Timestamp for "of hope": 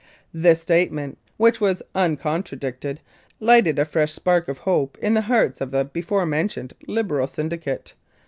4.47-4.97